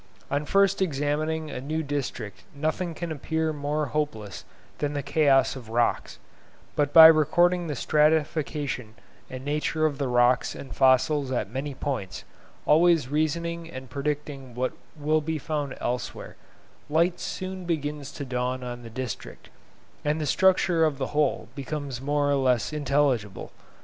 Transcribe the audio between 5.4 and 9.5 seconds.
of rocks; but by recording the stratification and